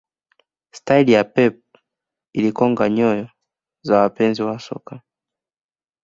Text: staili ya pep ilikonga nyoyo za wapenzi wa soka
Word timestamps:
staili 0.77 1.11
ya 1.11 1.23
pep 1.23 1.61
ilikonga 2.33 2.89
nyoyo 2.89 3.29
za 3.81 3.97
wapenzi 4.01 4.43
wa 4.43 4.59
soka 4.59 5.01